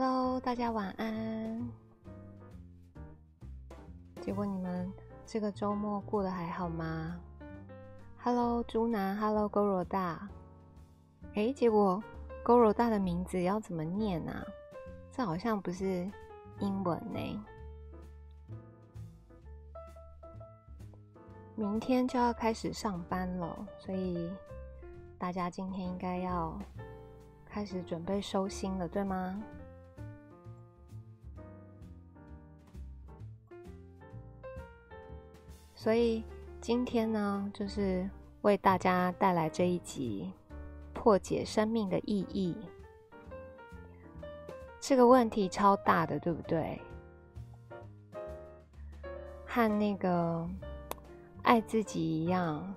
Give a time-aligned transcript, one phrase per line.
[0.00, 1.68] Hello，大家晚安。
[4.20, 4.92] 结果你们
[5.26, 7.18] 这个周末过得还好吗
[8.22, 10.28] ？Hello，猪男，Hello，勾罗大。
[11.34, 12.00] 诶，结果
[12.44, 14.46] 勾罗大的名字要怎么念啊？
[15.10, 16.08] 这好像不是
[16.60, 17.44] 英文呢。
[21.56, 24.30] 明天就要开始上班了，所以
[25.18, 26.56] 大家今天应该要
[27.44, 29.42] 开始准备收心了，对吗？
[35.80, 36.24] 所以
[36.60, 38.10] 今天呢，就是
[38.42, 40.32] 为大家带来这一集
[40.92, 42.56] 破解生命的意义。
[44.80, 46.80] 这个问题超大的，对不对？
[49.46, 50.44] 和那个
[51.44, 52.74] 爱自己一样，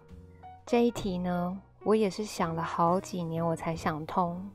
[0.63, 4.47] 这一题呢，我也是想了好几年，我才想通，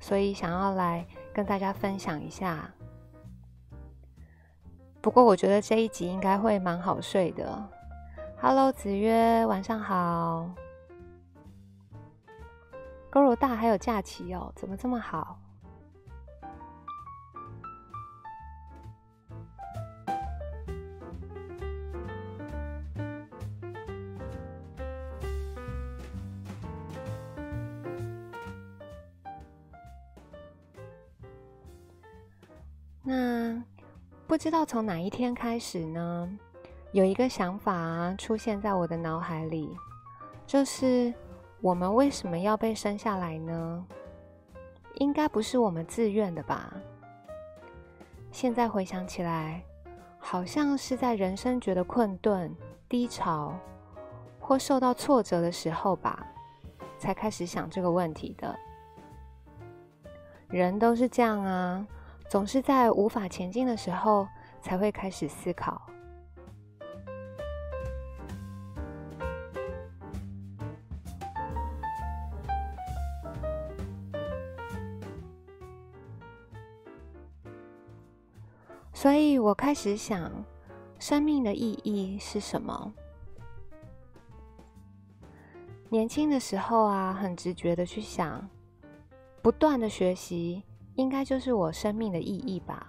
[0.00, 2.72] 所以想要来跟大家分享一下。
[5.02, 7.68] 不过我觉得这一集应该会蛮好睡的。
[8.44, 10.50] Hello，子曰，晚上好。
[13.08, 15.38] 勾罗大还有假期哦，怎么这么好？
[33.04, 33.62] 那
[34.26, 36.28] 不知道从哪一天开始呢？
[36.92, 39.74] 有一个想法，出现在我的脑海里，
[40.46, 41.12] 就是
[41.62, 43.86] 我们为什么要被生下来呢？
[44.96, 46.70] 应该不是我们自愿的吧？
[48.30, 49.64] 现在回想起来，
[50.18, 52.54] 好像是在人生觉得困顿、
[52.90, 53.54] 低潮
[54.38, 56.26] 或受到挫折的时候吧，
[56.98, 58.54] 才开始想这个问题的。
[60.48, 61.86] 人都是这样啊，
[62.28, 64.28] 总是在无法前进的时候
[64.60, 65.80] 才会开始思考。
[79.02, 80.30] 所以我开始想，
[81.00, 82.94] 生命的意义是什么？
[85.88, 88.48] 年轻的时候啊，很直觉的去想，
[89.42, 90.62] 不断的学习
[90.94, 92.86] 应该就是我生命的意义吧。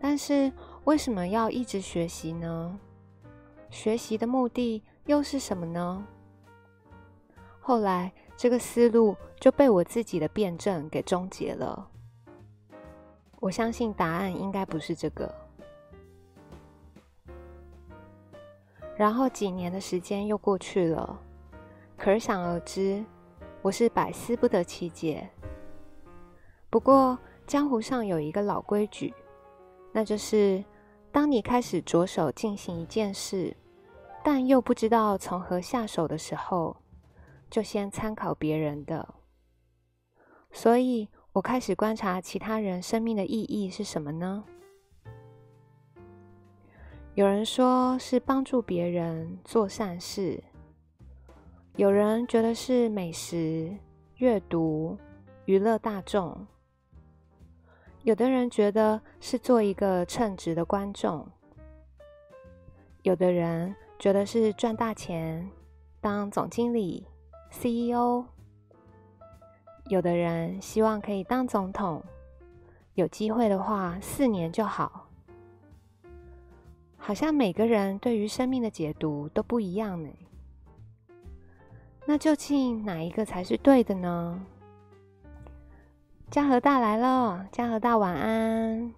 [0.00, 0.52] 但是
[0.82, 2.76] 为什么要一直学习呢？
[3.70, 6.04] 学习的目的又是什么呢？
[7.60, 11.88] 后来这个思路就被我自己的辩证给终结了。
[13.40, 15.32] 我相信答案应该不是这个。
[18.96, 21.20] 然后几年的时间又过去了，
[21.96, 23.04] 可想而知，
[23.62, 25.30] 我是百思不得其解。
[26.68, 29.14] 不过江湖上有一个老规矩，
[29.92, 30.64] 那就是
[31.12, 33.56] 当你开始着手进行一件事，
[34.24, 36.76] 但又不知道从何下手的时候，
[37.48, 39.14] 就先参考别人的。
[40.50, 41.08] 所以。
[41.38, 44.42] 我开始观察其他人生命的意义是什么呢？
[47.14, 50.42] 有人说是帮助别人做善事，
[51.76, 53.72] 有人觉得是美食、
[54.16, 54.98] 阅读、
[55.44, 56.44] 娱乐大众，
[58.02, 61.24] 有的人觉得是做一个称职的观众，
[63.02, 65.48] 有的人觉得是赚大钱，
[66.00, 67.06] 当总经理、
[67.52, 68.26] CEO。
[69.88, 72.02] 有的人希望可以当总统，
[72.94, 75.08] 有机会的话，四年就好。
[76.96, 80.10] 好像每个人对于生命的解读都不一样呢。
[82.04, 84.44] 那究竟哪一个才是对的呢？
[86.30, 88.92] 嘉禾大来了，嘉禾大晚安。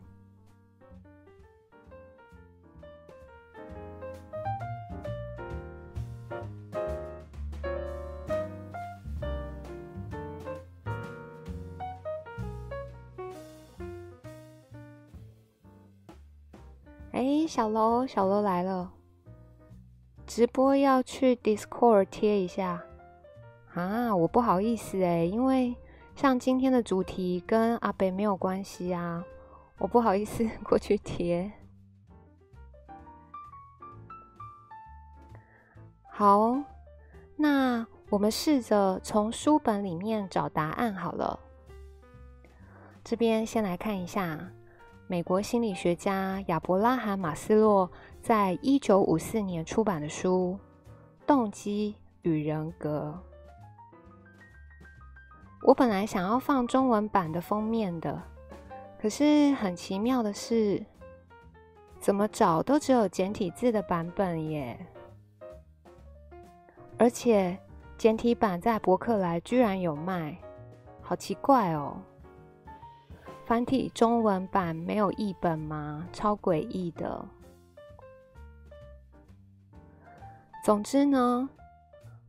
[17.30, 18.90] 哎，小楼，小楼来了。
[20.26, 22.82] 直播要去 Discord 贴一下
[23.72, 24.12] 啊！
[24.16, 25.76] 我不好意思哎，因为
[26.16, 29.24] 像今天的主题跟阿北没有关系啊，
[29.78, 31.48] 我不好意思 过去贴。
[36.08, 36.60] 好，
[37.36, 41.38] 那我们试着从书本里面找答案好了。
[43.04, 44.50] 这边先来看一下。
[45.10, 47.90] 美国心理学家亚伯拉罕·马斯洛
[48.22, 50.56] 在一九五四年出版的书
[51.26, 53.18] 《动机与人格》。
[55.66, 58.22] 我本来想要放中文版的封面的，
[59.00, 60.80] 可是很奇妙的是，
[61.98, 64.78] 怎么找都只有简体字的版本耶。
[66.98, 67.58] 而且
[67.98, 70.38] 简体版在博客来居然有卖，
[71.02, 72.00] 好奇怪哦！
[73.50, 76.06] 繁体中文版没有译本吗？
[76.12, 77.26] 超诡异的。
[80.62, 81.50] 总之呢，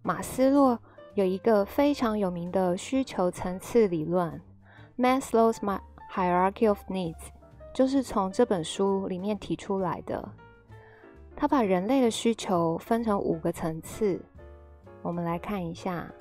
[0.02, 0.80] 马斯洛
[1.14, 4.42] 有一个非常有名的需求层次理论
[4.98, 5.58] ，Maslow's
[6.12, 7.28] Hierarchy of Needs，
[7.72, 10.28] 就是从这本书里面提出来的。
[11.36, 14.20] 他把人类的需求分成五个层次。
[15.04, 16.12] 我们来看一下，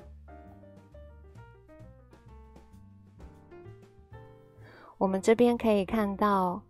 [5.01, 6.61] 我们这边可以看到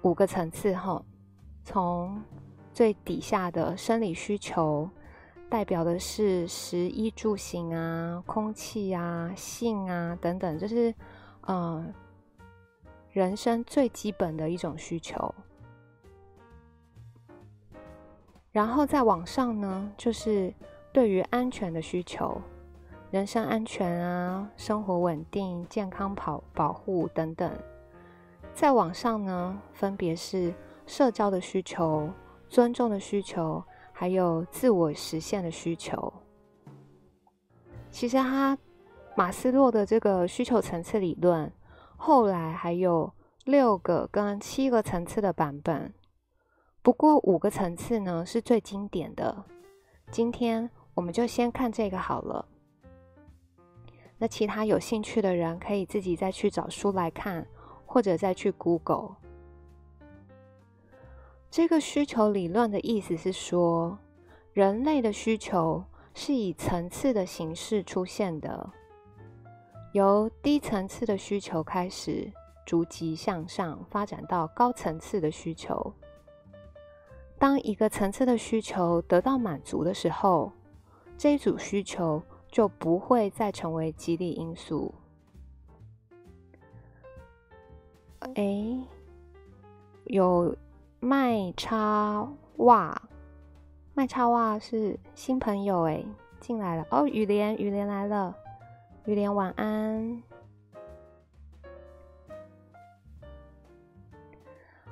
[0.00, 1.00] 五个层次哈，
[1.62, 2.20] 从
[2.74, 4.90] 最底下的生理需求，
[5.48, 10.90] 代表的是食衣住行啊、空气啊、性啊等等，这是
[11.42, 11.94] 嗯、呃、
[13.12, 15.32] 人生最基本的一种需求。
[18.50, 20.52] 然后再往上呢，就是。
[20.94, 22.38] 对于安全的需求，
[23.12, 27.52] 人身安全啊，生活稳定、健康保保护等等。
[28.54, 30.54] 再往上呢，分别是
[30.86, 32.10] 社交的需求、
[32.48, 33.62] 尊重的需求，
[33.92, 36.10] 还有自我实现的需求。
[37.90, 38.56] 其实他
[39.14, 41.52] 马斯洛的这个需求层次理论，
[41.98, 43.12] 后来还有
[43.44, 45.92] 六个跟七个层次的版本。
[46.80, 49.44] 不过五个层次呢，是最经典的。
[50.10, 50.70] 今天。
[50.94, 52.44] 我们就先看这个好了。
[54.22, 57.44] 那其他有兴趣的人可以自己再去找书来看，
[57.84, 59.16] 或者再去 Google。
[61.50, 63.98] 这个需求理论的意思是说，
[64.52, 65.82] 人类的需求
[66.14, 68.70] 是以层次的形式出现的，
[69.90, 72.32] 由低层次的需求开始，
[72.64, 75.92] 逐级向上发展到高层次的需求。
[77.40, 80.52] 当一个层次的需求得到满足的时候，
[81.18, 84.94] 这一组需求就不会再成为激励因素。
[88.34, 88.78] 哎，
[90.04, 90.54] 有
[91.00, 93.02] 麦叉袜，
[93.94, 96.04] 麦叉袜是新朋友哎，
[96.38, 97.08] 进来了哦。
[97.08, 98.36] 雨莲，雨莲来了，
[99.06, 100.22] 雨莲晚安。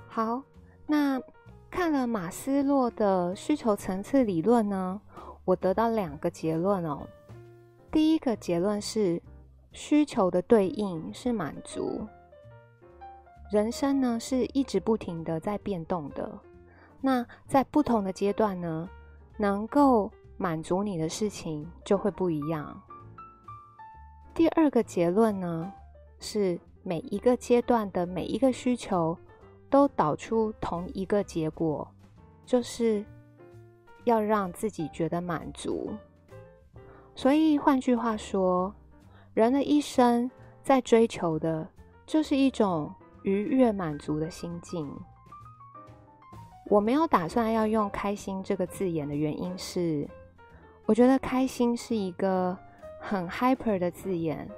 [0.09, 0.43] 好，
[0.87, 1.21] 那
[1.71, 5.01] 看了马斯洛的需求层次理论呢，
[5.45, 7.07] 我得到两个结论哦。
[7.91, 9.21] 第一个结论是，
[9.73, 12.07] 需求的对应是满足。
[13.51, 16.39] 人生呢是一直不停的在变动的，
[17.01, 18.89] 那在不同的阶段呢，
[19.37, 22.81] 能够满足你的事情就会不一样。
[24.35, 25.73] 第二个结论呢
[26.21, 29.19] 是，每一个阶段的每一个需求
[29.69, 31.89] 都导出同一个结果，
[32.47, 33.05] 就是。
[34.05, 35.93] 要让自己觉得满足，
[37.21, 38.75] 所以换句话说，
[39.35, 40.31] 人的一生
[40.63, 41.69] 在追求的
[42.07, 42.91] 就是一种
[43.25, 44.91] 愉悦满足的心境。
[46.71, 50.09] 我没有打算要用“开心”这个字眼的原因是，
[50.87, 52.57] 我觉得“开心”是一个
[52.99, 54.49] 很 hyper 的字眼。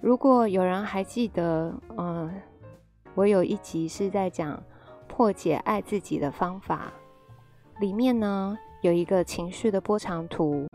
[0.00, 2.32] 如果有人还记得，嗯，
[3.14, 4.58] 我有一集是在讲
[5.06, 6.90] 破解爱自己的方法。
[7.78, 10.66] 里面呢，有一个情绪的波长图。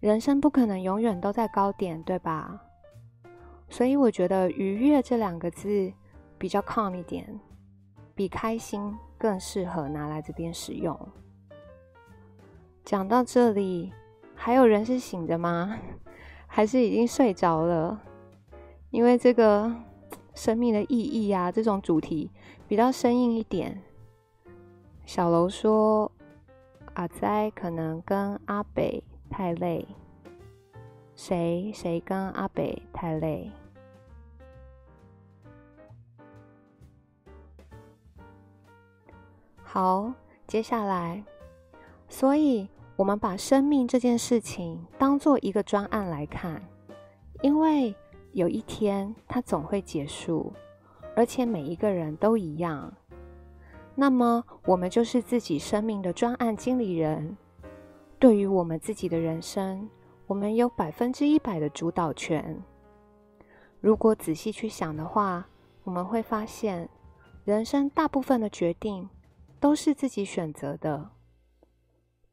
[0.00, 2.62] 人生不可能永远都在高点，对吧？
[3.68, 5.92] 所以我觉得“愉悦”这两个字
[6.38, 7.38] 比较 calm 一点，
[8.14, 10.96] 比开心更适合拿来这边使用。
[12.84, 13.92] 讲到这里，
[14.34, 15.76] 还有人是醒着吗？
[16.46, 18.00] 还是已经睡着了？
[18.90, 19.70] 因为这个
[20.32, 22.30] 生命的意义啊，这种主题
[22.66, 23.82] 比较生硬一点。
[25.04, 26.10] 小楼说
[26.94, 29.86] ：“阿哉可能跟阿北太累。
[31.14, 33.50] 谁谁跟阿北太累？
[39.62, 40.12] 好，
[40.46, 41.22] 接下来，
[42.08, 46.62] 所以我们把生命这件事情当做一个专案来看，
[47.42, 47.94] 因为
[48.32, 50.52] 有一天它总会结束，
[51.14, 52.92] 而且每一个人都一样。”
[53.94, 57.36] 那么，我们就是自己生命的专案经理人。
[58.18, 59.88] 对于我们自己的人生，
[60.26, 62.60] 我们有百分之一百的主导权。
[63.80, 65.46] 如果仔细去想的话，
[65.84, 66.88] 我们会发现，
[67.44, 69.08] 人生大部分的决定
[69.60, 71.10] 都是自己选择的。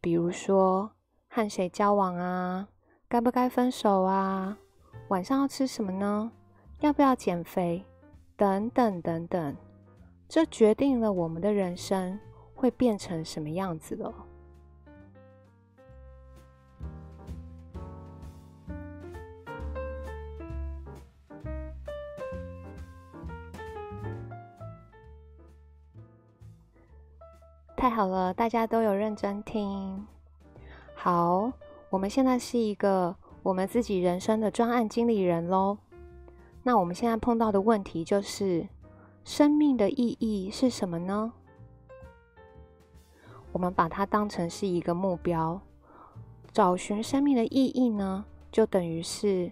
[0.01, 0.89] 比如说，
[1.29, 2.67] 和谁交往啊，
[3.07, 4.57] 该不该分手啊？
[5.09, 6.31] 晚上要吃什么呢？
[6.79, 7.85] 要不要减肥？
[8.35, 9.55] 等等等等，
[10.27, 12.19] 这决定了我们的人生
[12.55, 14.13] 会变成什么样子了。
[27.85, 30.07] 太好了，大家都有认真听。
[30.95, 31.51] 好，
[31.91, 35.77] 我们现在是一个我们自己人生的专案经理人喽。
[36.63, 38.67] 那我们现在碰到的问题就是，
[39.23, 41.33] 生命的意义是什么呢？
[43.51, 45.61] 我们把它当成是一个目标，
[46.51, 49.51] 找寻生命的意义呢，就等于是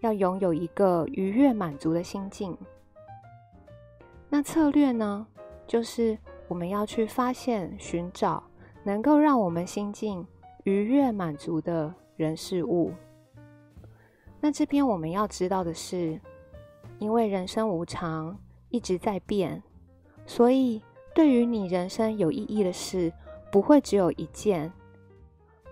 [0.00, 2.58] 要拥有一个愉悦满足的心境。
[4.28, 5.24] 那策略呢，
[5.68, 6.18] 就是
[6.52, 8.44] 我们要去发现、寻找
[8.84, 10.26] 能够让我们心境
[10.64, 12.92] 愉悦满足的人事物。
[14.38, 16.20] 那这边我们要知道的是，
[16.98, 19.62] 因为人生无常，一直在变，
[20.26, 20.82] 所以
[21.14, 23.10] 对于你人生有意义的事，
[23.50, 24.70] 不会只有一件。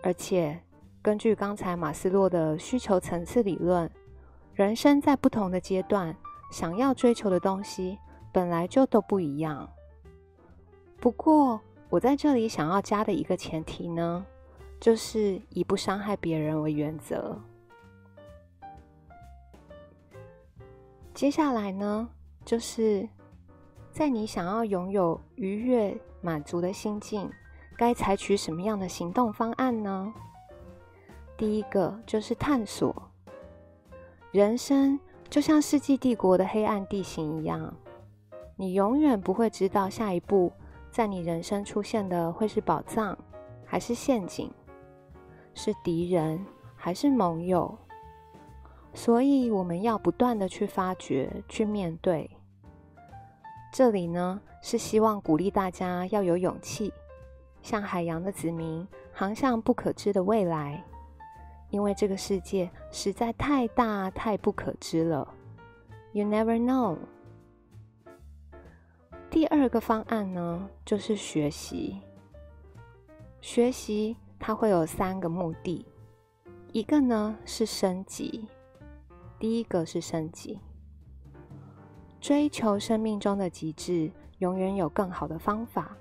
[0.02, 0.58] 而且，
[1.02, 3.90] 根据刚才马斯洛的需求层次理论，
[4.54, 6.16] 人生在不同的阶段，
[6.50, 7.98] 想要追求的东西
[8.32, 9.68] 本来就都不一样。
[11.00, 14.24] 不过，我在这里想要加的一个前提呢，
[14.78, 17.40] 就是以不伤害别人为原则。
[21.14, 22.06] 接下来呢，
[22.44, 23.08] 就是
[23.90, 27.30] 在你想要拥有愉悦满足的心境，
[27.78, 30.12] 该采取什么样的行动方案呢？
[31.38, 32.94] 第一个就是探索。
[34.32, 37.74] 人生就像世纪帝国的黑暗地形一样，
[38.56, 40.52] 你永远不会知道下一步
[41.00, 43.16] 在你人生出现的会是宝藏，
[43.64, 44.52] 还是陷阱，
[45.54, 46.44] 是敌人，
[46.76, 47.74] 还是盟友。
[48.92, 52.30] 所以我们要不断的去发掘、去面对。
[53.72, 56.92] 这里呢，是希望鼓励大家要有勇气，
[57.62, 60.84] 像海洋的子民，航向不可知的未来。
[61.70, 65.26] 因为这个世界实在太大、太不可知了。
[66.12, 66.98] You never know。
[69.30, 72.00] 第二个方案呢，就是学习。
[73.40, 75.86] 学习它会有三个目的，
[76.72, 78.48] 一个呢是升级。
[79.38, 80.58] 第一个是升级，
[82.20, 85.96] 追求生命中的极致，永远有更好的方法。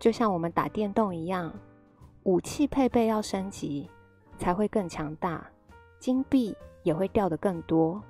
[0.00, 1.54] 就像我们打电动一样，
[2.24, 3.88] 武器配备要升级，
[4.36, 5.48] 才会更强大，
[6.00, 8.02] 金币也会掉得更多。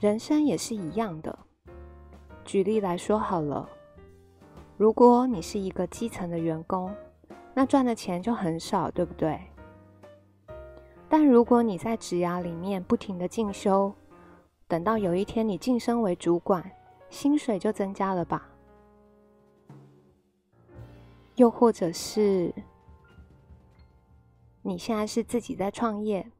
[0.00, 1.38] 人生也是一样的。
[2.44, 3.68] 举例来说好了，
[4.76, 6.94] 如果你是一个基层的员工，
[7.54, 9.40] 那赚的钱就很少，对不对？
[11.08, 13.92] 但如果你在职涯里面不停的进修，
[14.68, 16.70] 等到有一天你晋升为主管，
[17.08, 18.48] 薪水就增加了吧？
[21.36, 22.52] 又或者是
[24.62, 26.30] 你现在是自己在创业，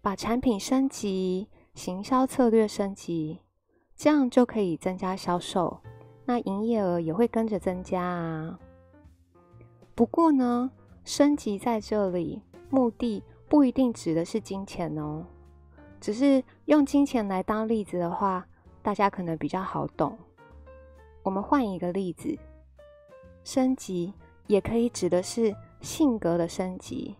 [0.00, 3.40] 把产品升级、行销策略升级，
[3.98, 5.80] 这样就可以增加销售，
[6.24, 8.58] 那营业额也会跟着增加啊。
[9.94, 10.70] 不过呢，
[11.04, 12.40] 升级在这里
[12.70, 13.22] 目的。
[13.50, 15.24] 不一定指的是金钱哦，
[16.02, 18.46] 只是用金钱来当例子的话，
[18.82, 20.18] 大家可能比较好懂。
[21.22, 22.38] 我们换一个例子，
[23.44, 24.12] 升级
[24.48, 27.16] 也可以指的是性格的升级，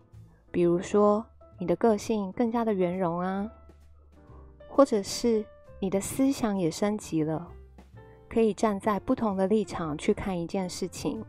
[0.51, 1.25] 比如说
[1.57, 3.51] 你的个性更加的圆融啊，
[4.69, 5.43] 或者是
[5.79, 7.51] 你的思想也升级了，
[8.27, 11.23] 可以站在不同的立场去看一件事情，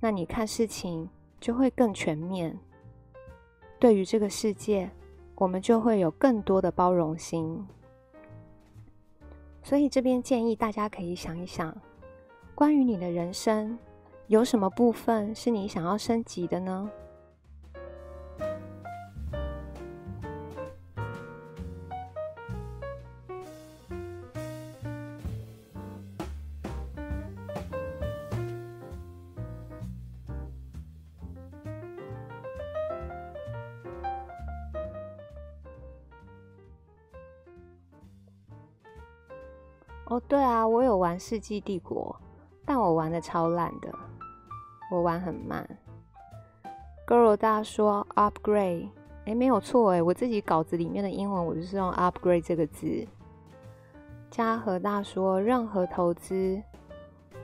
[0.00, 1.08] 那你看事情
[1.40, 2.58] 就会更全面。
[3.78, 4.90] 对于这个世界，
[5.34, 7.66] 我们就会有更多的包容心。
[9.62, 11.74] 所以这边建议大家可以想一想，
[12.54, 13.78] 关于你的人生，
[14.26, 16.90] 有什么部分是你想要升级的呢？
[40.12, 42.14] 哦，对啊，我有玩《世纪帝国》，
[42.66, 43.90] 但我玩的超烂的，
[44.90, 45.66] 我玩很慢。
[47.06, 48.90] Girl 大说 upgrade，
[49.24, 53.08] 哎，没有错哎，我自己稿子里面的英文我就是用 upgrade 这个字。
[54.30, 56.62] 嘉禾大说，任何投资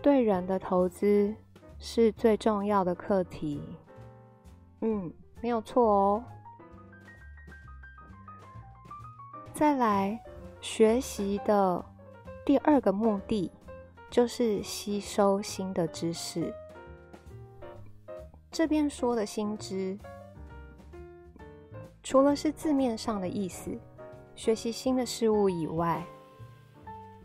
[0.02, 1.34] 对人的投资
[1.78, 3.62] 是最重要的课题。
[4.82, 5.10] 嗯，
[5.40, 6.24] 没有错哦。
[9.54, 10.20] 再来，
[10.60, 11.82] 学习的
[12.48, 13.52] 第二个目的
[14.08, 16.50] 就是吸收新的知识。
[18.50, 19.98] 这边说的新知，
[22.02, 23.78] 除了是字面上的意思，
[24.34, 26.02] 学习新的事物以外，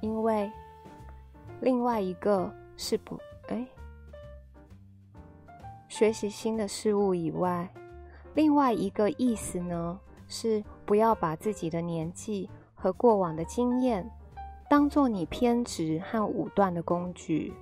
[0.01, 0.51] 因为
[1.61, 3.65] 另外一个是不，哎，
[5.87, 7.73] 学习新的事物以外，
[8.33, 14.11] 另外一个意思呢，是不要把自己的年纪和过往的经验
[14.73, 17.53] 当做你偏执和武断的工具，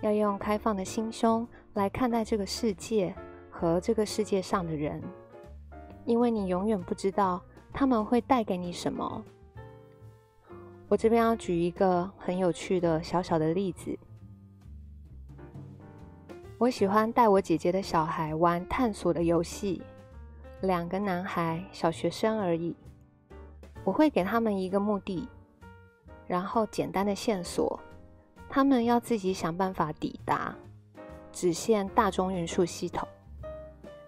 [0.00, 3.14] 要用开放的心胸来看待这个世界
[3.48, 5.00] 和这个世界上的人，
[6.04, 7.40] 因为你永远不知道
[7.72, 9.24] 他们会带给你什么。
[10.88, 13.96] 我这边要举一个很有趣的小小的例子，
[16.58, 19.80] 我喜欢带我姐姐的小孩玩探索的游戏。
[20.62, 22.74] 两个男孩，小学生而已。
[23.84, 25.28] 我会给他们一个目的，
[26.26, 27.78] 然后简单的线索，
[28.48, 30.54] 他们要自己想办法抵达，
[31.32, 33.06] 只限大众运输系统。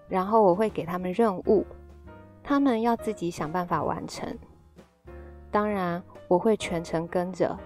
[0.09, 1.67] 然后我会给他们任务，
[2.43, 4.37] 他们要自己想办法完成。
[5.51, 7.57] 当然，我会全程跟着。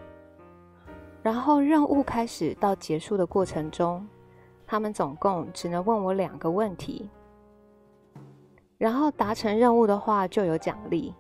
[1.23, 4.05] 然后任务开始到结束的过程中，
[4.67, 7.09] 他们总共只能问我两个问题。
[8.77, 11.15] 然后达成任务的话就有奖励，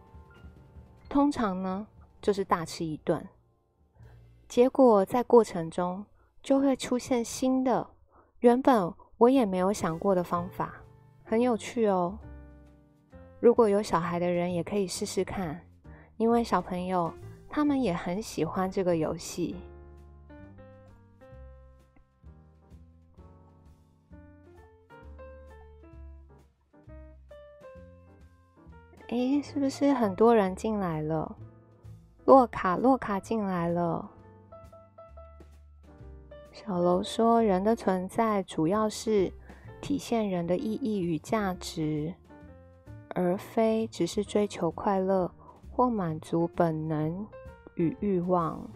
[1.09, 1.87] 通常呢
[2.23, 3.29] 就是大吃一顿。
[4.49, 6.07] 结果在过程中
[6.43, 7.91] 就会出现新的，
[8.39, 10.77] 原本我也没有想过的方法，
[11.25, 12.19] 很有趣哦。
[13.41, 15.61] 如果有小孩的人也可以试试看，
[16.17, 17.13] 因为小朋友
[17.49, 19.57] 他们也很喜欢这个游戏。
[29.09, 31.37] 诶，是不是很多人进来了？
[32.33, 34.11] 洛卡，洛卡进来了。
[36.51, 39.31] 小楼说：“人的存在主要是
[39.83, 42.14] 体现人的意义与价值，
[43.11, 45.31] 而非只是追求快乐
[45.71, 47.27] 或满足本能
[47.75, 48.66] 与欲望。”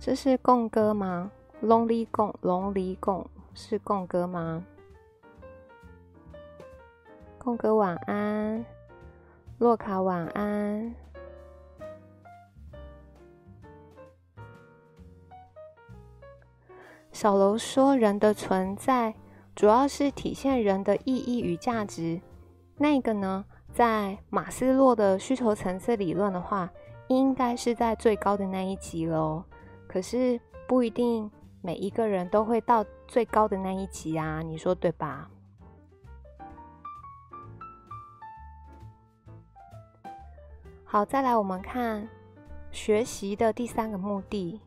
[0.00, 1.30] 这是共歌吗
[1.62, 4.64] ？Lonely 共，Lonely 共是共歌吗？
[7.38, 8.64] 凤哥晚安，
[9.58, 10.92] 洛卡晚安。
[17.14, 19.14] 小楼说：“人的存在
[19.54, 22.20] 主要是体现人的意义与价值。
[22.76, 26.68] 那个呢，在马斯洛的需求层次理论的话，
[27.06, 29.44] 应该是在最高的那一级喽。
[29.86, 31.30] 可是不一定
[31.62, 35.30] 每一个人都会到最高的那一级啊，你说对吧？”
[40.82, 42.08] 好，再来我们看
[42.72, 44.60] 学习的第三个目的，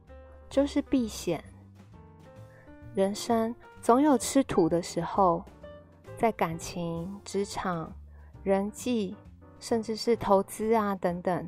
[0.50, 1.44] 就是避险。
[2.98, 5.44] 人生总有吃土的时候，
[6.18, 7.94] 在感情、职场、
[8.42, 9.16] 人际，
[9.60, 11.48] 甚至是投资啊等等，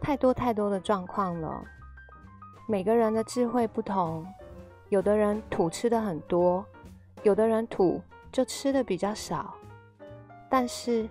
[0.00, 1.64] 太多太多的状况了。
[2.68, 4.24] 每个人的智慧不同，
[4.88, 6.64] 有的人土吃的很多，
[7.24, 9.52] 有的人土就吃的比较少，
[10.48, 11.08] 但是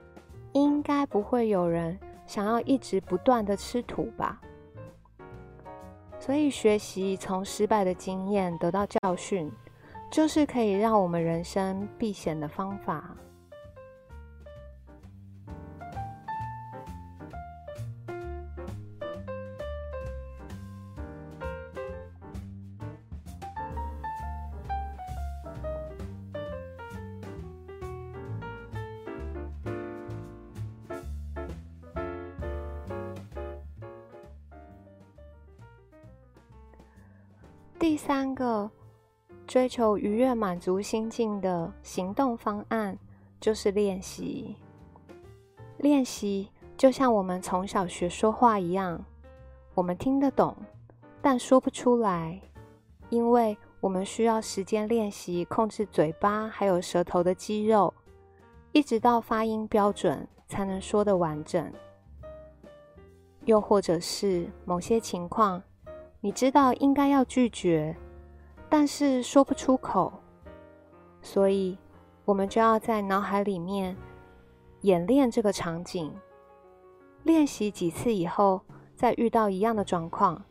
[0.53, 1.99] 应该不会有人。
[2.25, 4.39] 想要一直不断的吃土吧，
[6.21, 9.51] 所以学习从失败的经验得到教训，
[10.13, 13.17] 就是可以让我们人生避险的方法。
[39.53, 42.97] 追求愉悦、满足心境的行动方案
[43.39, 44.55] 就是练习。
[45.77, 49.05] 练习就像我们从小学说话一样，
[49.75, 50.57] 我们听得懂，
[51.21, 52.41] 但说不出来，
[53.09, 57.93] 因为我们需要时间练习控制嘴巴还有舌头的肌肉，
[58.71, 61.71] 一直到发音标准才能说得完整。
[63.45, 65.61] 又或者是某些情况。
[66.21, 67.95] 你知道应该要拒绝，
[68.75, 70.11] 但是说不出口，
[71.21, 71.77] 所以
[72.25, 73.95] 我们就要在脑海里面
[74.81, 76.11] 演练这个场景，
[77.21, 78.61] 练习几次以后，
[78.95, 80.43] 再遇到一样的状况，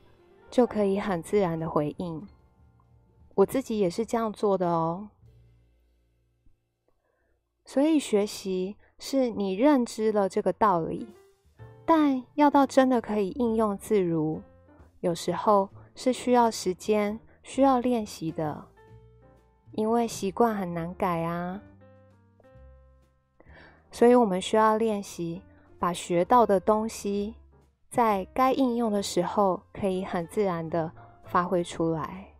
[0.48, 2.24] 就可以很自然的回应。
[3.34, 5.08] 我自己也是这样做的哦。
[7.64, 11.08] 所以学习是你认知了这个道理，
[11.84, 14.40] 但要到真的可以应用自如，
[15.00, 18.64] 有时候是需要时间、需要练习的，
[19.72, 21.60] 因为习惯很难改啊。
[23.90, 25.42] 所以我们需要练习，
[25.78, 27.34] 把学到的东西，
[27.90, 30.90] 在该应用的时候，可以很自然的
[31.24, 32.31] 发挥出来。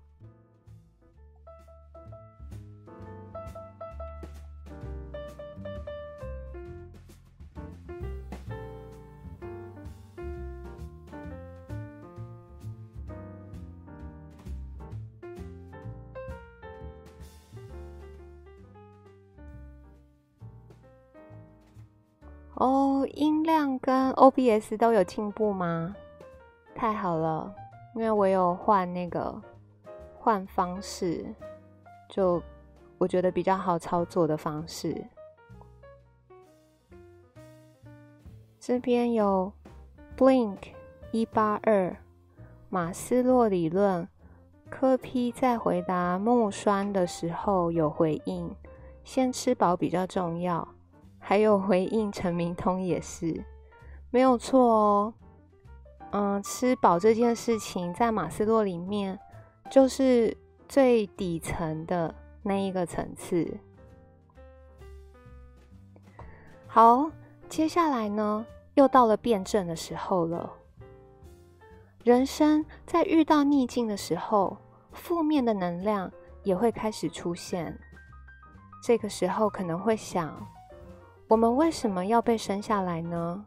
[22.62, 25.96] 哦，音量跟 OBS 都有进步吗？
[26.76, 27.52] 太好了，
[27.96, 29.34] 因为我有换那个
[30.16, 31.26] 换方式，
[32.08, 32.40] 就
[32.98, 35.04] 我觉得比较好操作的方式。
[38.60, 39.52] 这边有
[40.16, 40.58] Blink
[41.10, 41.96] 一八二
[42.68, 44.06] 马斯洛理论，
[44.70, 48.54] 柯 P 在回答木栓的时候有回应，
[49.02, 50.68] 先吃饱比较重要。
[51.24, 53.42] 还有回应陈明通也是
[54.10, 55.14] 没有错哦。
[56.10, 59.18] 嗯，吃饱这件事情在马斯洛里面
[59.70, 60.36] 就是
[60.68, 63.56] 最底层的那一个层次。
[66.66, 67.10] 好，
[67.48, 70.52] 接下来呢，又到了辩证的时候了。
[72.04, 74.58] 人生在遇到逆境的时候，
[74.90, 77.78] 负面的能量也会开始出现。
[78.82, 80.46] 这个时候可能会想。
[81.32, 83.42] 我们为什么要被生下来呢？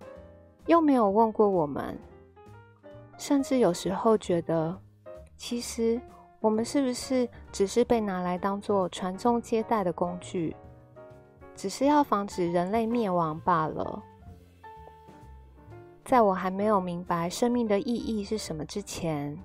[0.65, 1.95] 又没有问过我们，
[3.15, 4.75] 甚至有时候觉得，
[5.37, 6.01] 其实
[6.39, 10.55] 我们是不是只是被拿来当做传宗接代的工具，
[11.55, 14.01] 只是要防止人类灭亡罢了。
[16.03, 19.37] 在我还没有明白生命的意义是什么之前，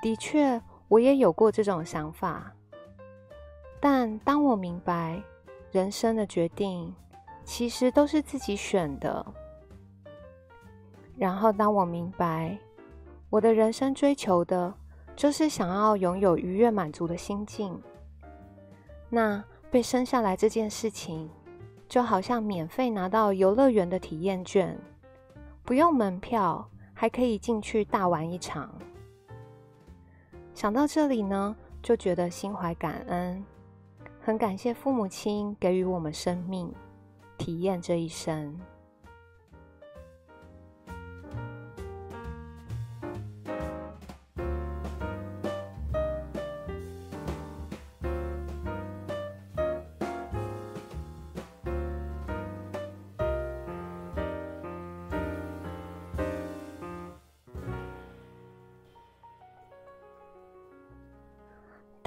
[0.00, 2.52] 的确我也有过这种想法。
[3.80, 5.20] 但当我明白
[5.72, 6.94] 人生的决定，
[7.46, 9.24] 其实都是自己选的。
[11.16, 12.58] 然后，当我明白
[13.30, 14.74] 我的人生追求的，
[15.14, 17.80] 就是想要拥有愉悦满足的心境，
[19.08, 21.30] 那被生下来这件事情，
[21.88, 24.76] 就好像免费拿到游乐园的体验券，
[25.62, 28.74] 不用门票，还可以进去大玩一场。
[30.52, 33.42] 想到这里呢，就觉得心怀感恩，
[34.20, 36.70] 很感谢父母亲给予我们生命。
[37.38, 38.58] 体验这一生。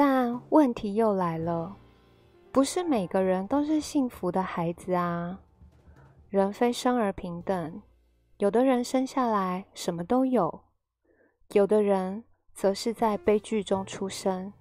[0.01, 1.75] 但问题又来了。
[2.51, 5.39] 不是每个人都是幸福的孩子啊！
[6.29, 7.79] 人非生而平等，
[8.39, 10.61] 有的人生下来什么都有，
[11.49, 14.51] 有的人则是在悲剧中出生，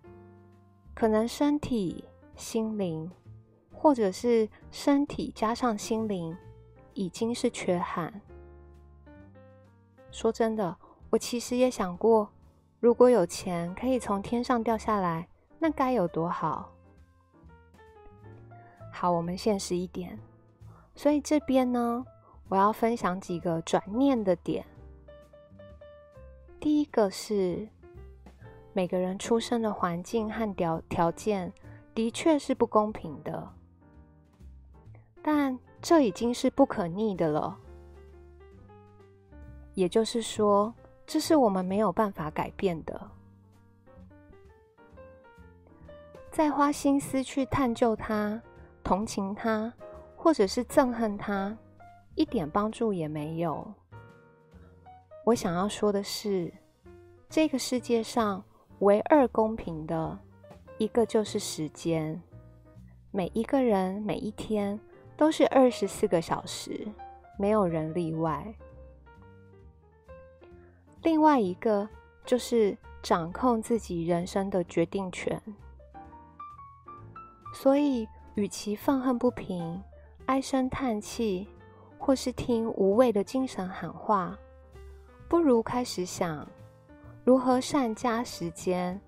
[0.94, 2.04] 可能身体、
[2.36, 3.10] 心灵，
[3.72, 6.36] 或者是身体加上心灵，
[6.92, 8.20] 已经是缺憾。
[10.10, 10.76] 说真的，
[11.08, 12.30] 我其实也想过，
[12.80, 15.26] 如果有钱可以从天上掉下来，
[15.58, 16.74] 那该有多好。
[19.00, 20.18] 好，我们现实一点。
[20.96, 22.04] 所以这边呢，
[22.48, 24.66] 我要分享几个转念的点。
[26.58, 27.68] 第一个是，
[28.72, 31.52] 每个人出生的环境和条条件
[31.94, 33.48] 的确是不公平的，
[35.22, 37.56] 但这已经是不可逆的了。
[39.74, 40.74] 也就是说，
[41.06, 43.08] 这是我们没有办法改变的。
[46.32, 48.42] 再花心思去探究它。
[48.88, 49.70] 同情他，
[50.16, 51.54] 或者是憎恨他，
[52.14, 53.70] 一点帮助也没有。
[55.26, 56.50] 我想要说的是，
[57.28, 58.42] 这个世界上
[58.78, 60.18] 唯二公平的，
[60.78, 62.18] 一个就是时间。
[63.10, 64.80] 每一个人每一天
[65.18, 66.88] 都是二十四个小时，
[67.38, 68.54] 没有人例外。
[71.02, 71.86] 另外一个
[72.24, 75.38] 就是掌控自己人生的决定权。
[77.52, 78.08] 所以。
[78.38, 79.82] 与其愤恨不平、
[80.26, 81.48] 唉声叹气，
[81.98, 84.38] 或是听无谓的精神喊话，
[85.28, 86.46] 不如开始想
[87.24, 89.00] 如何善加时间，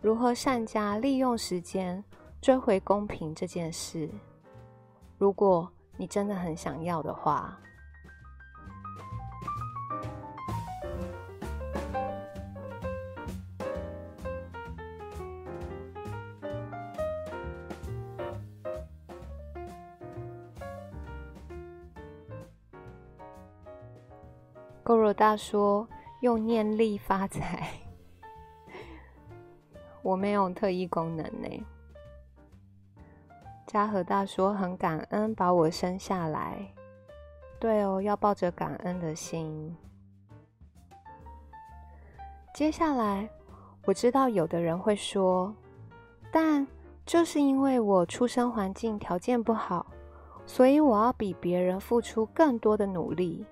[0.00, 2.02] 如何善加利用时间，
[2.40, 4.08] 追回公平这件事。
[5.18, 7.60] 如果你真的很想要的话。
[24.86, 25.88] 高若大说
[26.22, 27.68] ：“用念力发财。
[30.00, 31.66] ”我没有特异功能呢。
[33.66, 36.72] 嘉禾大说：“很感恩把我生下来。”
[37.58, 39.76] 对哦，要抱着感恩的心。
[42.54, 43.28] 接下来，
[43.86, 45.52] 我知道有的人会说
[46.30, 46.64] ：“但
[47.04, 49.84] 就是因为我出生环境条件不好，
[50.46, 53.44] 所以我要比别人付出更多的努力。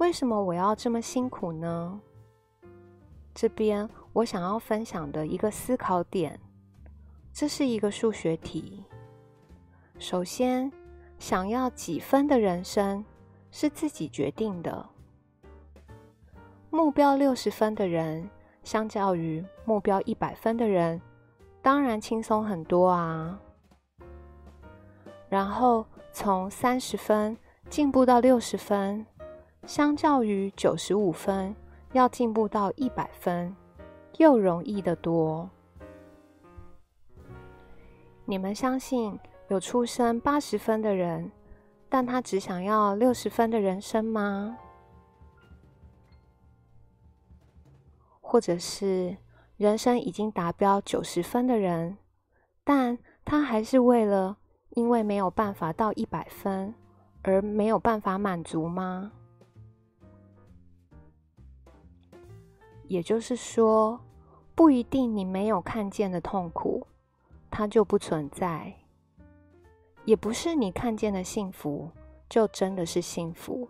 [0.00, 2.00] 为什么我要这么辛苦呢？”
[3.34, 6.40] 这边我想要分享的一个思考点，
[7.34, 8.82] 这是一个数学题。
[9.98, 10.72] 首先，
[11.18, 13.04] 想要几分的人生
[13.50, 14.88] 是自己决定的。
[16.70, 18.28] 目标六十分的人，
[18.64, 20.98] 相较于目标一百分的人，
[21.60, 23.38] 当然轻松很多啊。
[25.28, 27.36] 然后从三十分
[27.68, 29.04] 进步到六十分，
[29.66, 31.54] 相较于九十五分
[31.92, 33.54] 要进步到一百分，
[34.18, 35.48] 又容易得多。
[38.24, 39.18] 你们相信
[39.48, 41.30] 有出生八十分的人，
[41.88, 44.56] 但他只想要六十分的人生吗？
[48.20, 49.16] 或者是
[49.56, 51.98] 人生已经达标九十分的人，
[52.62, 54.38] 但他还是为了
[54.70, 56.72] 因为没有办法到一百分
[57.22, 59.12] 而没有办法满足吗？
[62.90, 64.00] 也就是说，
[64.52, 66.84] 不一定你没有看见的痛苦，
[67.48, 68.72] 它就不存在；
[70.04, 71.88] 也不是你看见的幸福，
[72.28, 73.68] 就真的是幸福。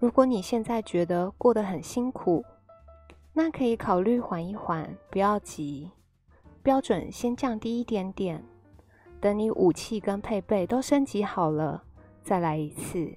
[0.00, 2.44] 如果你现在觉得过得很辛苦，
[3.32, 5.92] 那可以考虑缓一缓，不要急，
[6.64, 8.44] 标准先降低一点点，
[9.20, 11.84] 等你武器跟配备都升级好了，
[12.24, 13.08] 再来一次。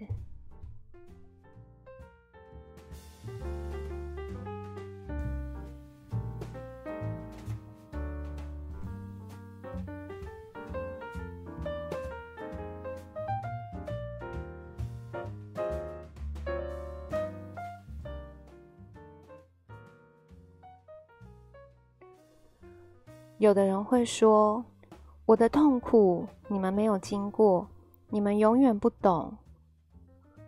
[23.39, 24.65] 有的人会说
[25.27, 27.67] ：“我的痛苦你们没有经过，
[28.09, 29.37] 你们永远不懂。”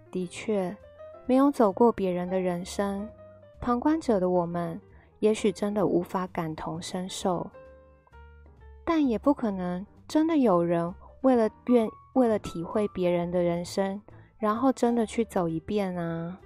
[0.10, 0.75] 的确，
[1.28, 3.08] 没有走过别人的人生，
[3.62, 4.82] 旁观者的我们
[5.19, 7.52] 也许真的无法感同身受。
[8.84, 14.02] 但也不可能真的有人为了愿为了体会别人的人生，
[14.39, 16.39] 然后真的去走一遍啊！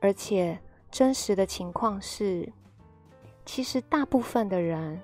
[0.00, 0.58] 而且
[0.90, 2.50] 真实的情况是。
[3.44, 5.00] 其实，大部分的人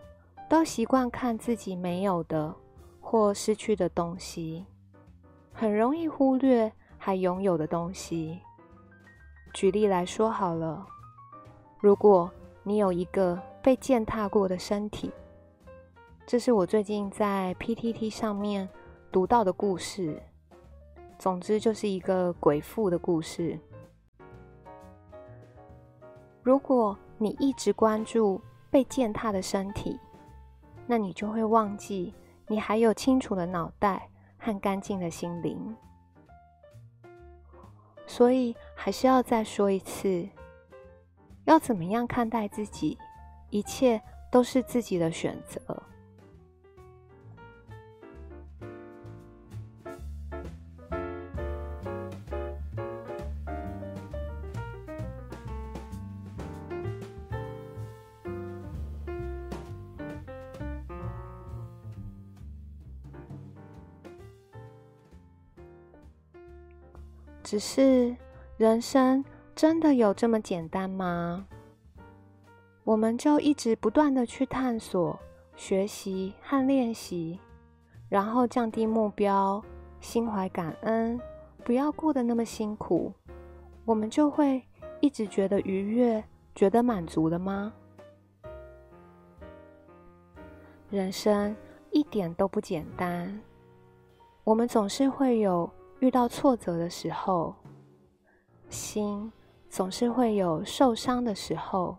[0.49, 2.55] 都习惯看自己没有的
[3.01, 4.65] 或失去的东西，
[5.53, 8.41] 很容易忽略还拥有的东西。
[9.53, 10.87] 举例来说好了，
[11.79, 12.31] 如果
[12.63, 15.13] 你有一个被践踏过的身体，
[16.27, 18.69] 这是我最近在 PTT 上面
[19.13, 20.21] 读到的故事。
[21.19, 23.59] 总之，就是一个鬼父的故事。
[26.43, 30.01] 如果你一直关注被践踏的身体，
[30.87, 32.15] 那你就会忘记
[32.49, 35.77] 你还有清楚的脑袋和干净的心灵。
[38.07, 40.27] 所以还是要再说一次，
[41.45, 42.97] 要怎么样看待自己，
[43.51, 44.01] 一切
[44.33, 45.80] 都是自己的选择。
[67.61, 68.17] 是
[68.57, 69.23] 人生
[69.55, 71.47] 真的有这么简单吗？
[72.83, 75.17] 我们就一直不断的去探索、
[75.55, 77.39] 学习和练习，
[78.09, 79.63] 然后降低目标，
[80.01, 81.21] 心怀感恩，
[81.63, 83.13] 不要过得那么辛苦，
[83.85, 84.63] 我们就会
[85.01, 87.73] 一直觉得愉悦、觉得满足了吗？
[90.89, 91.55] 人生
[91.91, 93.41] 一点都不简单，
[94.43, 95.71] 我们总是会有。
[96.01, 97.55] 遇到挫折的时候，
[98.71, 99.31] 心
[99.69, 101.99] 总是会有受伤的时候，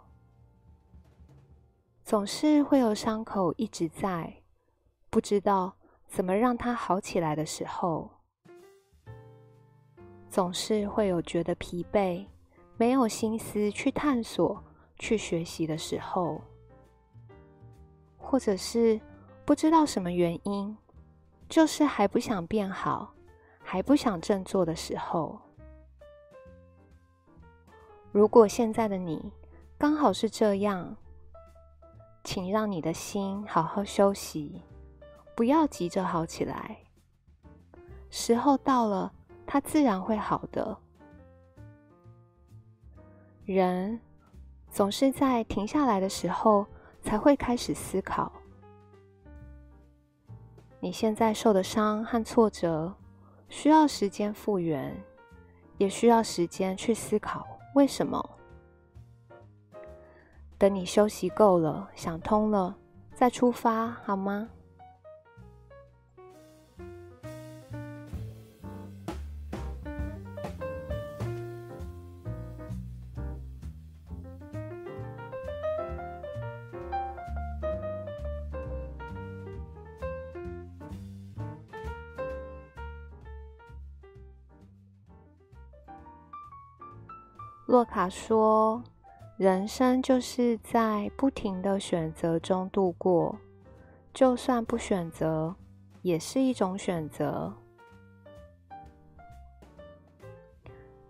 [2.04, 4.42] 总是会有伤口一直在，
[5.12, 5.76] 不知道
[6.08, 8.10] 怎么让它好起来的时候，
[10.32, 12.26] 总是会有觉得疲惫、
[12.78, 14.64] 没有心思去探索、
[14.98, 16.42] 去学习的时候，
[18.18, 19.00] 或者是
[19.46, 20.76] 不知道什么原因，
[21.48, 23.14] 就是还不想变好。
[23.64, 25.40] 还不想振作的时候。
[28.12, 29.32] 如果现在的你
[29.78, 30.96] 刚好是这样，
[32.24, 34.62] 请让你的心好好休息，
[35.36, 36.78] 不要急着好起来。
[38.10, 39.14] 时候到了，
[39.48, 40.78] 它自然会好的。
[43.46, 44.00] 人
[44.70, 46.66] 总是在停下来的时候
[47.02, 48.32] 才会开始思考。
[50.80, 52.94] 你现在受的伤和挫折，
[53.52, 54.96] 需要时间复原，
[55.78, 58.28] 也需要时间去思考为什么。
[60.58, 62.78] 等你休息够了，想通了，
[63.14, 64.48] 再出发，好吗？
[87.72, 88.84] 洛卡说
[89.40, 93.38] ：“人生就是在不停的选择中度过，
[94.14, 95.56] 就算不选择，
[96.02, 97.54] 也是一种选择。”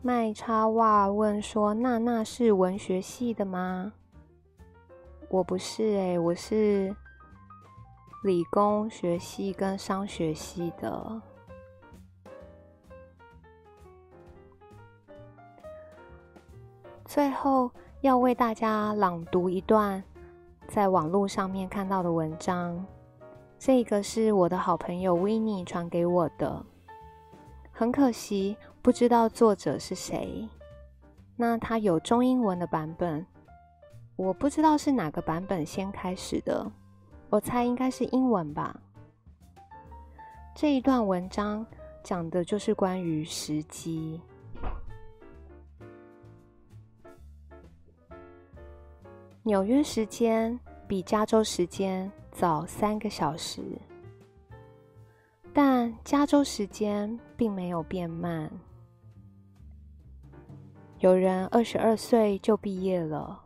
[0.04, 3.93] 麦叉哇问说：“娜娜是文学系的吗？”
[5.30, 6.95] 我不是诶，我是
[8.21, 11.24] 理工学系跟商学系的。
[17.13, 17.69] 最后
[18.00, 20.02] 要为大家朗读一段
[20.69, 22.86] 在网络上面看到的文章，
[23.60, 26.65] 这个是我的好朋友 Winnie 传给我的，
[27.69, 30.47] 很可惜不知道作者是谁。
[31.36, 33.26] 那他有中英文的版本，
[34.15, 36.71] 我不知道是哪个版本先开始的，
[37.30, 38.74] 我猜应该是英文吧。
[40.56, 41.65] 这一段文章
[42.06, 44.21] 讲的就是关于时机。
[49.51, 53.61] 纽约时间比加州时间早三个小时，
[55.51, 58.49] 但加州时间并没有变慢。
[60.99, 63.43] 有人二十二岁就毕业了，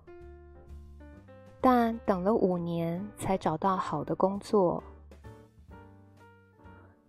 [1.60, 4.84] 但等了五年才找到好的工作。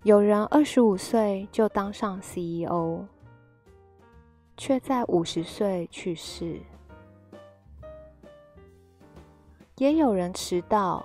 [0.04, 3.04] 有人二十五岁就当上 CEO，
[4.56, 6.58] 却在五十岁去世。
[9.78, 11.04] 也有人迟到，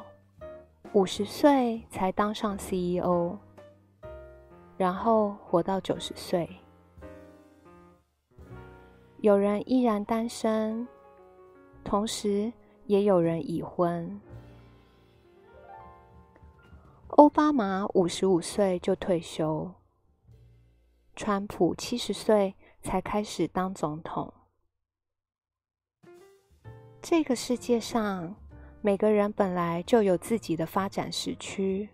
[0.93, 3.37] 五十岁才当上 CEO，
[4.77, 6.49] 然后活到九十岁。
[9.17, 10.87] 有人依然单身，
[11.83, 12.53] 同时
[12.85, 14.21] 也有人已婚。
[17.09, 19.69] 欧巴马五十五岁就退休，
[21.13, 24.33] 川普七十岁才开始当总统。
[27.01, 28.35] 这个世界上，
[28.83, 31.87] 每个人本来就有自己的发展时区，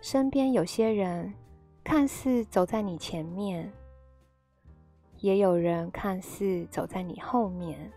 [0.00, 1.34] 身边有些人
[1.82, 3.72] 看似走在你前面，
[5.18, 7.90] 也有人看似走在你后面，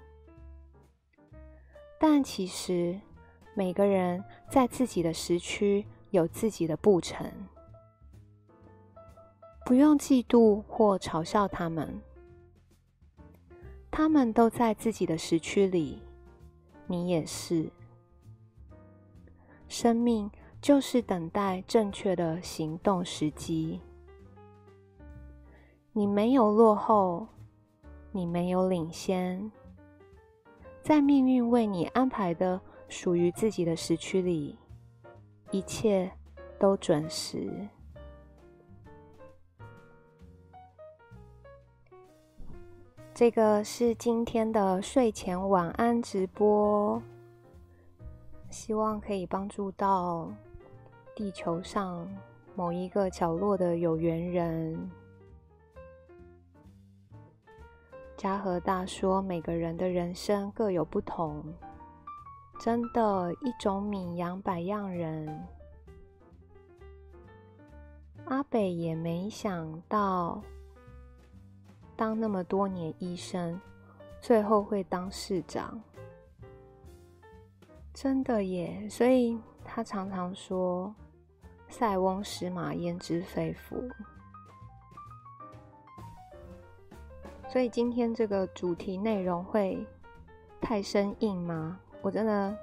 [2.00, 3.00] 但其实
[3.54, 7.32] 每个人在自己的时区有自己的步程，
[9.64, 12.02] 不用嫉妒或嘲笑他们，
[13.91, 16.02] 他们都在自己的时区里。
[16.88, 17.70] 你也是，
[19.68, 20.32] 生命
[20.62, 23.82] 就是等待正确的行动时机。
[25.92, 27.28] 你没有落后，
[28.12, 29.52] 你没有领先，
[30.82, 34.58] 在命运为你安排的属于自己的时区里，
[35.52, 36.12] 一切
[36.58, 37.68] 都准时。
[43.18, 47.01] 这个是今天的睡前晚安直播，
[48.51, 50.32] 希望可以帮助到
[51.15, 52.07] 地球上
[52.53, 54.91] 某一个角落的有缘人。
[58.15, 61.43] 嘉禾大说：“每个人的人生各有不同，
[62.59, 65.43] 真的，一种米养百样人。”
[68.26, 70.39] 阿北也没想到。
[71.98, 73.60] 当那么多年医生，
[74.22, 75.82] 最后会当市长，
[77.91, 78.88] 真的耶！
[78.88, 80.93] 所以他常常说
[81.68, 83.76] “塞翁失马，焉知非福”。
[87.50, 89.84] 所以今天这个主题内容会
[90.62, 91.80] 太生硬吗？
[92.04, 92.56] 我真的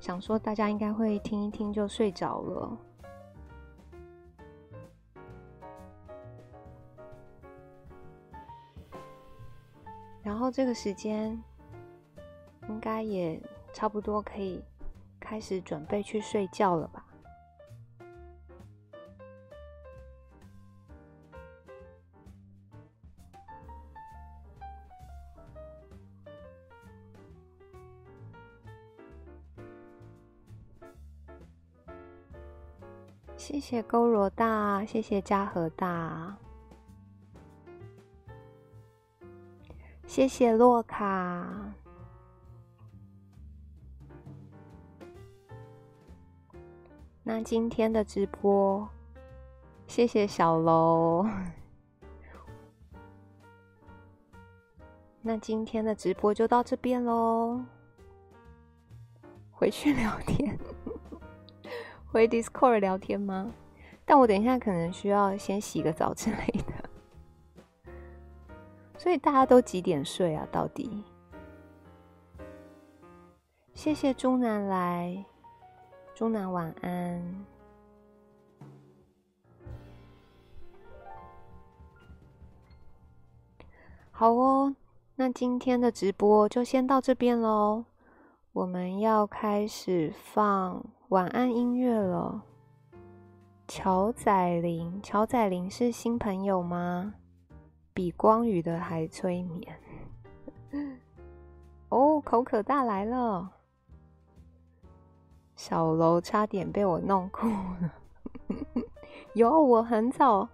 [0.00, 2.76] 想说，大家应该会听一听就睡着了。
[10.30, 11.36] 然后这个时间
[12.68, 14.62] 应该也差不多可以
[15.18, 17.04] 开始准备去睡觉了吧。
[33.36, 36.36] 谢谢勾罗大，谢谢嘉禾大，
[40.20, 41.48] 谢谢洛卡。
[47.22, 48.86] 那今天的直播，
[49.86, 51.26] 谢谢小楼。
[55.22, 57.58] 那今天的直播就到这边喽，
[59.50, 60.58] 回去聊天。
[62.12, 63.54] 回 Discord 聊天吗？
[64.04, 66.79] 但我等一下可能需要先洗个澡之类的。
[69.00, 70.46] 所以大家都几点睡啊？
[70.52, 71.02] 到底？
[73.72, 75.24] 谢谢中南来，
[76.14, 77.46] 中南晚安。
[84.10, 84.76] 好哦，
[85.16, 87.86] 那今天的直播就先到这边喽。
[88.52, 90.84] 我们要开始放。
[91.08, 92.42] 晚安音乐了，
[93.66, 97.14] 乔仔林，乔仔林是新朋友吗？
[97.92, 99.76] 比光宇的还催眠。
[101.88, 103.50] 哦，口可大来了，
[105.56, 107.94] 小楼差点被我弄哭了。
[109.34, 110.48] 有，我很早，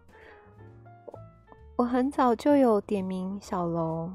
[1.76, 4.10] 我很早就有点名小楼。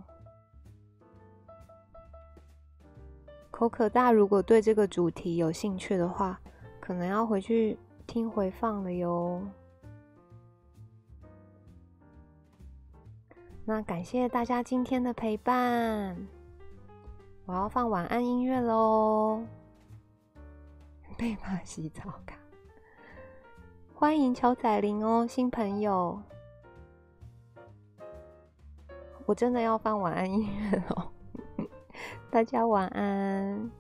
[3.51, 6.39] 口可大，如果对这个主题有兴趣的话，
[6.79, 9.41] 可能要回去听回放了哟。
[13.63, 16.27] 那感谢大家今天的陪伴，
[17.45, 19.43] 我要放晚安音乐喽。
[21.17, 22.35] 被骂洗澡卡，
[23.93, 26.19] 欢迎乔仔玲哦，新朋友，
[29.27, 31.11] 我真的要放晚安音乐喽。
[32.31, 33.71] 大家晚安。